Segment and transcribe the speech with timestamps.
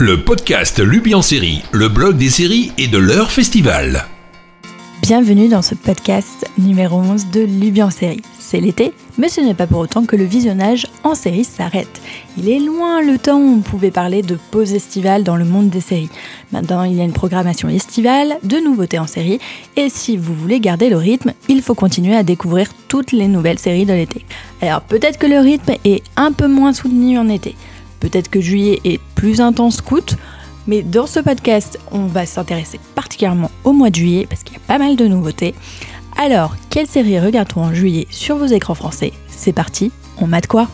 [0.00, 4.06] le podcast Lubi en série, le blog des séries et de leur festival.
[5.02, 8.22] Bienvenue dans ce podcast numéro 11 de Lubi en série.
[8.38, 12.00] C'est l'été, mais ce n'est pas pour autant que le visionnage en série s'arrête.
[12.38, 15.68] Il est loin le temps où on pouvait parler de pause estivale dans le monde
[15.68, 16.08] des séries.
[16.50, 19.38] Maintenant, il y a une programmation estivale, de nouveautés en série,
[19.76, 23.58] et si vous voulez garder le rythme, il faut continuer à découvrir toutes les nouvelles
[23.58, 24.24] séries de l'été.
[24.62, 27.54] Alors peut-être que le rythme est un peu moins soutenu en été.
[28.00, 30.16] Peut-être que juillet est plus intense qu'août,
[30.66, 34.56] mais dans ce podcast, on va s'intéresser particulièrement au mois de juillet parce qu'il y
[34.56, 35.54] a pas mal de nouveautés.
[36.18, 39.12] Alors, quelle série regarde-t-on en juillet sur vos écrans français?
[39.28, 40.68] C'est parti, on mate quoi?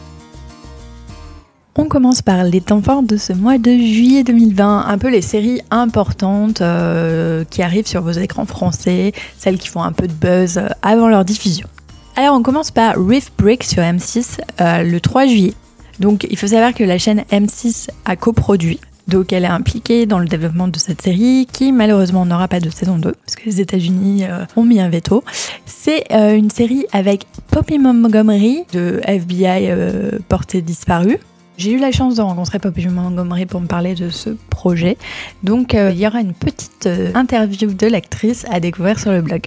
[1.78, 5.20] On commence par les temps forts de ce mois de juillet 2020, un peu les
[5.20, 10.12] séries importantes euh, qui arrivent sur vos écrans français, celles qui font un peu de
[10.14, 11.68] buzz avant leur diffusion.
[12.16, 15.52] Alors on commence par Rift Break sur M6 euh, le 3 juillet.
[16.00, 18.80] Donc il faut savoir que la chaîne M6 a coproduit.
[19.08, 22.70] Donc elle est impliquée dans le développement de cette série qui malheureusement n'aura pas de
[22.70, 25.22] saison 2 parce que les États-Unis euh, ont mis un veto.
[25.64, 31.18] C'est euh, une série avec Poppy Montgomery de FBI euh, portée disparue.
[31.56, 34.98] J'ai eu la chance de rencontrer Poppy Montgomery pour me parler de ce projet.
[35.42, 39.46] Donc il y aura une petite interview de l'actrice à découvrir sur le blog.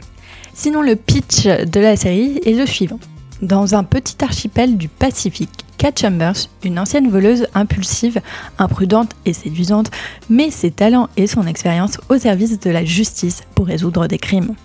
[0.56, 3.00] Sinon le pitch de la série est le suivant.
[3.42, 8.20] Dans un petit archipel du Pacifique, Kat Chambers, une ancienne voleuse impulsive,
[8.58, 9.92] imprudente et séduisante,
[10.30, 14.56] met ses talents et son expérience au service de la justice pour résoudre des crimes.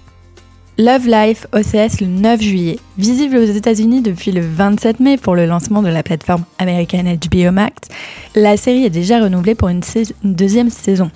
[0.76, 5.46] Love Life OCS le 9 juillet, visible aux États-Unis depuis le 27 mai pour le
[5.46, 7.76] lancement de la plateforme américaine HBO Max,
[8.34, 9.82] la série est déjà renouvelée pour une,
[10.24, 11.12] une deuxième saison.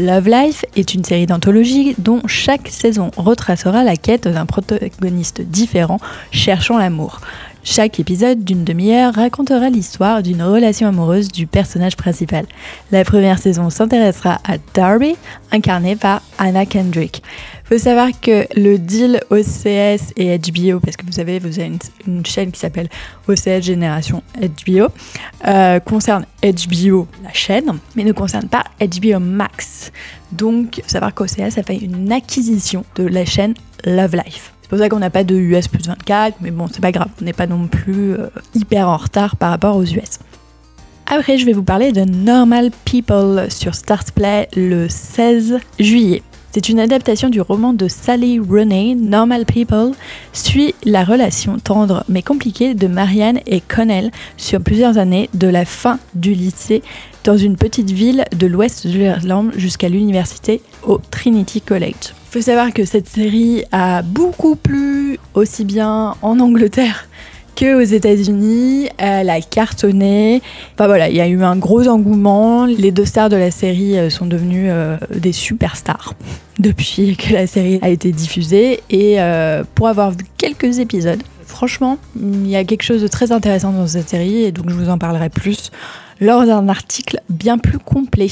[0.00, 5.98] Love Life est une série d'anthologie dont chaque saison retracera la quête d'un protagoniste différent
[6.32, 7.20] cherchant l'amour.
[7.62, 12.46] Chaque épisode d'une demi-heure racontera l'histoire d'une relation amoureuse du personnage principal.
[12.90, 15.14] La première saison s'intéressera à Darby,
[15.52, 17.22] incarné par Anna Kendrick.
[17.64, 21.72] Faut savoir que le deal OCS et HBO, parce que vous savez, vous avez
[22.06, 22.88] une, chaîne qui s'appelle
[23.28, 24.88] OCS Génération HBO,
[25.46, 29.92] euh, concerne HBO, la chaîne, mais ne concerne pas HBO Max.
[30.32, 33.54] Donc, faut savoir qu'OCS a fait une acquisition de la chaîne
[33.84, 34.52] Love Life.
[34.70, 37.08] C'est pour ça qu'on n'a pas de US plus 24, mais bon, c'est pas grave,
[37.20, 40.20] on n'est pas non plus euh, hyper en retard par rapport aux US.
[41.08, 43.72] Après, je vais vous parler de Normal People sur
[44.14, 46.22] Play le 16 juillet.
[46.52, 49.90] C'est une adaptation du roman de Sally Rooney, Normal People,
[50.32, 55.64] suit la relation tendre mais compliquée de Marianne et Connell sur plusieurs années de la
[55.64, 56.84] fin du lycée
[57.24, 62.14] dans une petite ville de l'ouest de l'Irlande jusqu'à l'université au Trinity College.
[62.30, 67.08] Il faut savoir que cette série a beaucoup plu aussi bien en Angleterre
[67.58, 68.88] qu'aux États-Unis.
[68.98, 70.40] Elle a cartonné.
[70.74, 72.66] Enfin voilà, il y a eu un gros engouement.
[72.66, 76.14] Les deux stars de la série euh, sont devenues euh, des superstars
[76.60, 78.80] depuis que la série a été diffusée.
[78.90, 83.32] Et euh, pour avoir vu quelques épisodes, franchement, il y a quelque chose de très
[83.32, 85.72] intéressant dans cette série et donc je vous en parlerai plus
[86.20, 88.28] lors d'un article bien plus complet.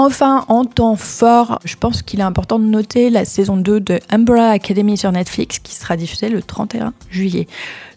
[0.00, 3.98] Enfin, en temps fort, je pense qu'il est important de noter la saison 2 de
[4.10, 7.48] Umbrella Academy sur Netflix qui sera diffusée le 31 juillet.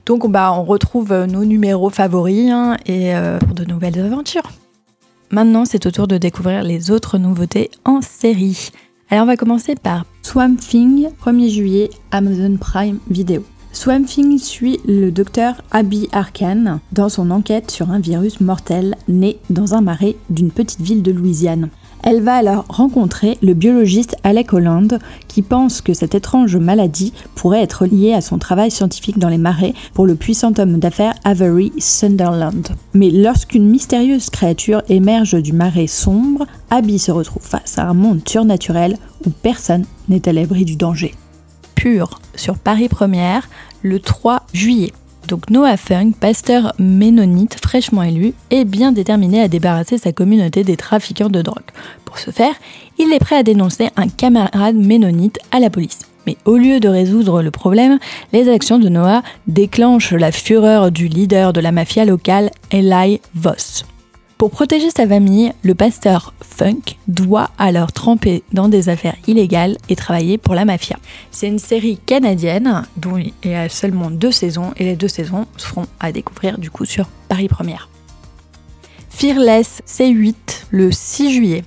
[0.07, 4.51] Donc bah, on retrouve nos numéros favoris hein, et euh, pour de nouvelles aventures.
[5.29, 8.71] Maintenant, c'est au tour de découvrir les autres nouveautés en série.
[9.11, 13.45] Alors on va commencer par Swamp Thing, 1er juillet, Amazon Prime Video.
[13.73, 19.37] Swamp Thing suit le docteur Abby Arkan dans son enquête sur un virus mortel né
[19.51, 21.69] dans un marais d'une petite ville de Louisiane.
[22.03, 27.61] Elle va alors rencontrer le biologiste Alec Holland qui pense que cette étrange maladie pourrait
[27.61, 31.71] être liée à son travail scientifique dans les marais pour le puissant homme d'affaires Avery
[31.77, 32.69] Sunderland.
[32.93, 38.27] Mais lorsqu'une mystérieuse créature émerge du marais sombre, Abby se retrouve face à un monde
[38.27, 41.13] surnaturel où personne n'est à l'abri du danger.
[41.75, 43.49] Pur sur Paris Première
[43.83, 44.91] le 3 juillet.
[45.31, 50.75] Donc Noah Funk, pasteur ménonite fraîchement élu, est bien déterminé à débarrasser sa communauté des
[50.75, 51.63] trafiquants de drogue.
[52.03, 52.53] Pour ce faire,
[52.99, 55.99] il est prêt à dénoncer un camarade ménonite à la police.
[56.27, 57.97] Mais au lieu de résoudre le problème,
[58.33, 63.85] les actions de Noah déclenchent la fureur du leader de la mafia locale, Eli Voss.
[64.41, 69.95] Pour protéger sa famille, le pasteur Funk doit alors tremper dans des affaires illégales et
[69.95, 70.97] travailler pour la mafia.
[71.29, 75.45] C'est une série canadienne dont il y a seulement deux saisons et les deux saisons
[75.57, 77.87] seront à découvrir du coup sur Paris Première.
[79.11, 80.33] Fearless C8
[80.71, 81.63] le 6 juillet.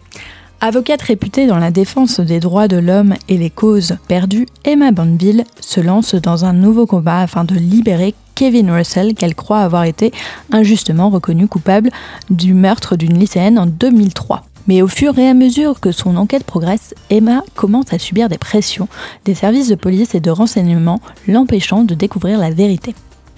[0.60, 5.44] Avocate réputée dans la défense des droits de l'homme et les causes perdues, Emma Bonneville
[5.60, 10.12] se lance dans un nouveau combat afin de libérer Kevin Russell, qu'elle croit avoir été
[10.50, 11.90] injustement reconnu coupable
[12.30, 14.42] du meurtre d'une lycéenne en 2003.
[14.66, 18.38] Mais au fur et à mesure que son enquête progresse, Emma commence à subir des
[18.38, 18.88] pressions
[19.24, 22.94] des services de police et de renseignement l'empêchant de découvrir la vérité.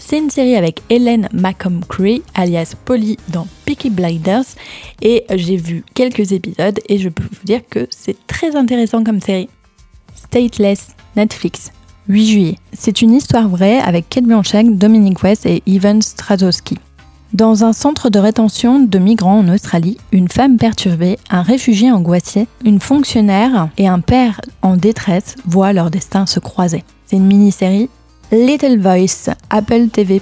[0.09, 4.45] C'est une série avec Helen McComcree, alias Polly dans Peaky Blinders,
[5.03, 9.21] et j'ai vu quelques épisodes et je peux vous dire que c'est très intéressant comme
[9.21, 9.49] série.
[10.15, 11.73] Stateless, Netflix,
[12.07, 12.59] 8 juillet.
[12.73, 16.79] C'est une histoire vraie avec Kate Blanchett, Dominic West et Ivan Strazowski.
[17.33, 22.47] Dans un centre de rétention de migrants en Australie, une femme perturbée, un réfugié angoissé,
[22.65, 26.85] une fonctionnaire et un père en détresse voient leur destin se croiser.
[27.07, 27.89] C'est une mini-série.
[28.33, 30.21] Little Voice, Apple TV+,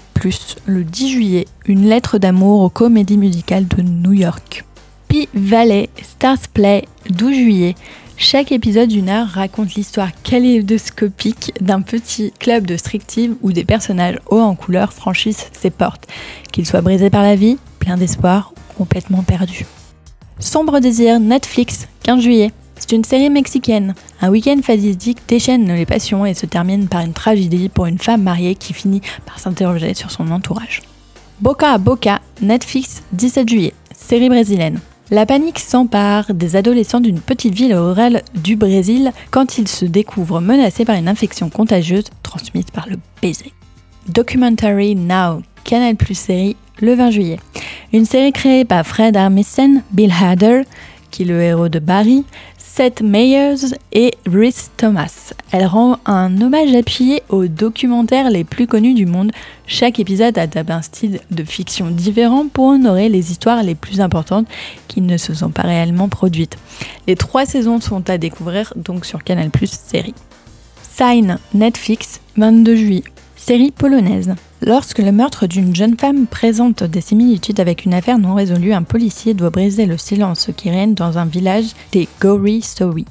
[0.66, 4.66] le 10 juillet, une lettre d'amour aux comédies musicales de New York.
[5.08, 7.74] Pi Valley, Stars Play, 12 juillet,
[8.18, 14.18] chaque épisode d'une heure raconte l'histoire kaléidoscopique d'un petit club de strictive où des personnages
[14.26, 16.06] hauts en couleur franchissent ses portes,
[16.52, 19.64] qu'ils soient brisés par la vie, pleins d'espoir ou complètement perdus.
[20.38, 22.52] Sombre désir, Netflix, 15 juillet.
[22.86, 23.94] C'est une série mexicaine.
[24.20, 28.22] Un week-end fatidique déchaîne les passions et se termine par une tragédie pour une femme
[28.22, 30.82] mariée qui finit par s'interroger sur son entourage.
[31.40, 33.72] Boca a Boca, Netflix, 17 juillet.
[33.96, 34.80] Série brésilienne.
[35.10, 40.42] La panique s'empare des adolescents d'une petite ville rurale du Brésil quand ils se découvrent
[40.42, 43.54] menacés par une infection contagieuse transmise par le baiser.
[44.08, 47.40] Documentary Now, Canal Plus série, le 20 juillet.
[47.94, 50.64] Une série créée par Fred Armisen, Bill Hader,
[51.14, 52.24] qui est le héros de Barry,
[52.76, 55.32] Seth Meyers et Rhys Thomas.
[55.52, 59.30] Elle rend un hommage appuyé aux documentaires les plus connus du monde.
[59.68, 64.48] Chaque épisode adapte un style de fiction différent pour honorer les histoires les plus importantes
[64.88, 66.58] qui ne se sont pas réellement produites.
[67.06, 70.14] Les trois saisons sont à découvrir donc sur Canal Plus série.
[70.82, 73.04] Sign Netflix 22 juillet.
[73.36, 74.34] Série polonaise.
[74.66, 78.82] Lorsque le meurtre d'une jeune femme présente des similitudes avec une affaire non résolue, un
[78.82, 83.04] policier doit briser le silence qui règne dans un village des Gory Sowi.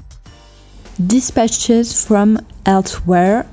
[0.97, 3.43] Dispatches from Elsewhere,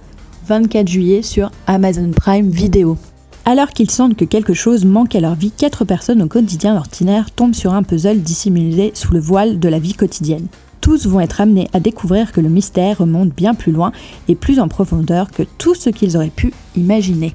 [0.47, 2.97] 24 juillet sur Amazon Prime Video.
[3.45, 7.31] Alors qu'ils sentent que quelque chose manque à leur vie, quatre personnes au quotidien ordinaire
[7.31, 10.47] tombent sur un puzzle dissimulé sous le voile de la vie quotidienne.
[10.81, 13.93] Tous vont être amenés à découvrir que le mystère remonte bien plus loin
[14.27, 17.35] et plus en profondeur que tout ce qu'ils auraient pu imaginer.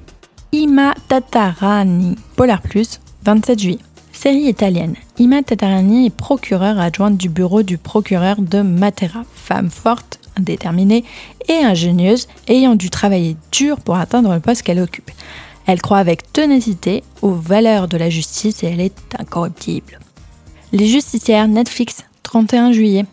[0.51, 3.79] Ima Tatarani, Polar Plus, 27 juillet.
[4.13, 4.95] Série italienne.
[5.19, 11.03] Ima Tatarani est procureure adjointe du bureau du procureur de Matera, femme forte, déterminée
[11.49, 15.11] et ingénieuse, ayant dû travailler dur pour atteindre le poste qu'elle occupe.
[15.67, 19.99] Elle croit avec ténacité aux valeurs de la justice et elle est incorruptible.
[20.71, 23.05] Les justicières Netflix, 31 juillet.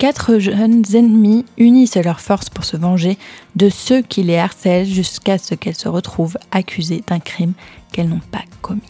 [0.00, 3.18] Quatre jeunes ennemis unissent leurs forces pour se venger
[3.54, 7.52] de ceux qui les harcèlent jusqu'à ce qu'elles se retrouvent accusées d'un crime
[7.92, 8.80] qu'elles n'ont pas commis.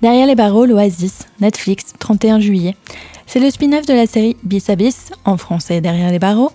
[0.00, 2.74] Derrière les barreaux, l'Oasis, Netflix, 31 juillet.
[3.26, 6.52] C'est le spin-off de la série Bis Abyss, en français Derrière les barreaux.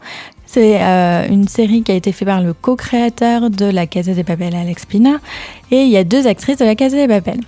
[0.48, 4.24] C'est euh, une série qui a été faite par le co-créateur de La Casa des
[4.24, 5.20] Papel, Alex Pina,
[5.70, 7.40] et il y a deux actrices de La Casa des Papel.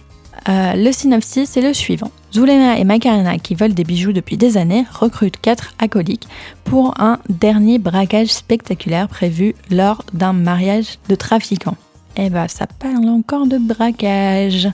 [0.48, 2.12] Euh, le synopsis est le suivant.
[2.33, 6.27] Zulema et Macarena, qui volent des bijoux depuis des années, recrutent quatre acolytes
[6.63, 11.77] pour un dernier braquage spectaculaire prévu lors d'un mariage de trafiquants.
[12.18, 14.68] Eh ben, ça parle encore de braquage.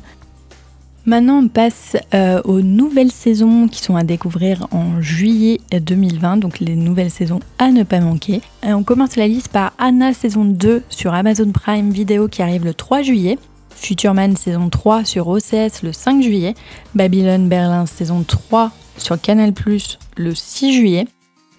[1.05, 6.59] Maintenant, on passe euh, aux nouvelles saisons qui sont à découvrir en juillet 2020, donc
[6.59, 8.41] les nouvelles saisons à ne pas manquer.
[8.65, 12.63] Et on commence la liste par Anna saison 2 sur Amazon Prime Video qui arrive
[12.63, 13.37] le 3 juillet.
[13.79, 16.53] Futurman saison 3 sur OCS le 5 juillet,
[16.95, 21.07] Babylon Berlin saison 3 sur Canal Plus le 6 juillet,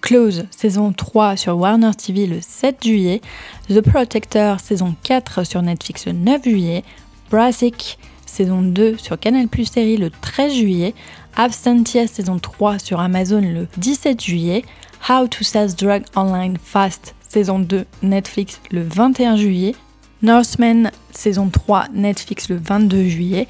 [0.01, 3.21] Close saison 3 sur Warner TV le 7 juillet,
[3.69, 6.83] The Protector saison 4 sur Netflix le 9 juillet,
[7.31, 7.97] Brassic
[8.27, 10.93] saison 2 sur Canal Plus série le 13 juillet,
[11.35, 14.63] Absentia saison 3 sur Amazon le 17 juillet,
[15.09, 19.75] How to Sell Drug Online Fast saison 2 Netflix le 21 juillet,
[20.23, 23.47] Northman saison 3 Netflix le 22 juillet.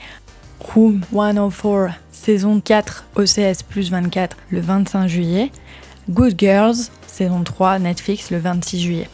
[0.59, 5.51] Room 104 saison 4 OCS plus 24 le 25 juillet.
[6.09, 9.09] Good Girls saison 3 Netflix le 26 juillet.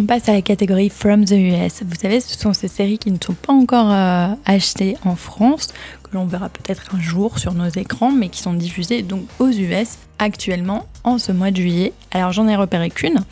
[0.00, 1.82] On passe à la catégorie From the US.
[1.84, 5.74] Vous savez, ce sont ces séries qui ne sont pas encore euh, achetées en France,
[6.04, 9.48] que l'on verra peut-être un jour sur nos écrans, mais qui sont diffusées donc aux
[9.48, 11.92] US actuellement en ce mois de juillet.
[12.12, 13.24] Alors j'en ai repéré qu'une,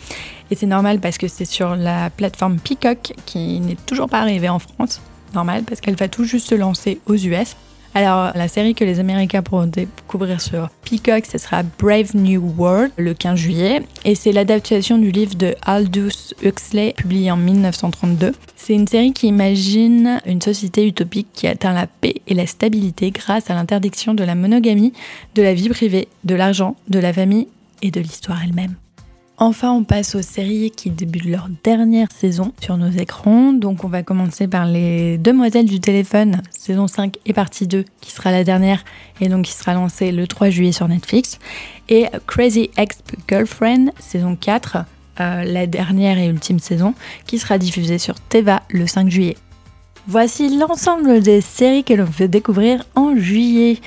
[0.50, 4.48] et c'est normal parce que c'est sur la plateforme Peacock qui n'est toujours pas arrivée
[4.48, 5.00] en France.
[5.34, 7.54] Normal parce qu'elle va tout juste se lancer aux US.
[7.96, 12.92] Alors, la série que les Américains pourront découvrir sur Peacock, ce sera Brave New World
[12.98, 13.80] le 15 juillet.
[14.04, 18.32] Et c'est l'adaptation du livre de Aldous Huxley, publié en 1932.
[18.54, 23.12] C'est une série qui imagine une société utopique qui atteint la paix et la stabilité
[23.12, 24.92] grâce à l'interdiction de la monogamie,
[25.34, 27.48] de la vie privée, de l'argent, de la famille
[27.80, 28.74] et de l'histoire elle-même.
[29.38, 33.52] Enfin, on passe aux séries qui débutent leur dernière saison sur nos écrans.
[33.52, 38.12] Donc, on va commencer par les Demoiselles du téléphone, saison 5 et partie 2, qui
[38.12, 38.82] sera la dernière
[39.20, 41.38] et donc qui sera lancée le 3 juillet sur Netflix.
[41.90, 44.78] Et Crazy Ex-Girlfriend, saison 4,
[45.20, 46.94] euh, la dernière et ultime saison,
[47.26, 49.36] qui sera diffusée sur Teva le 5 juillet.
[50.08, 53.80] Voici l'ensemble des séries que l'on peut découvrir en juillet.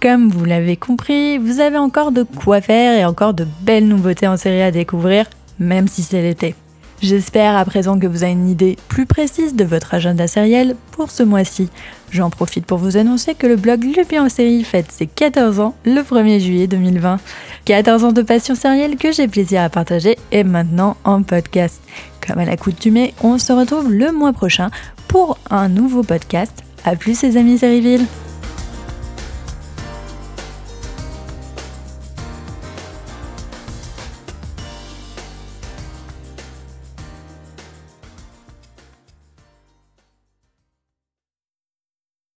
[0.00, 4.28] Comme vous l'avez compris, vous avez encore de quoi faire et encore de belles nouveautés
[4.28, 5.26] en série à découvrir,
[5.58, 6.54] même si c'est l'été.
[7.02, 11.10] J'espère à présent que vous avez une idée plus précise de votre agenda sériel pour
[11.10, 11.68] ce mois-ci.
[12.10, 15.58] J'en profite pour vous annoncer que le blog Le Bien en série fête ses 14
[15.58, 17.18] ans le 1er juillet 2020.
[17.64, 21.82] 14 ans de passion sérielle que j'ai plaisir à partager et maintenant en podcast.
[22.24, 24.70] Comme à l'accoutumée, on se retrouve le mois prochain
[25.08, 26.52] pour un nouveau podcast.
[26.84, 28.06] A plus les amis Sérieville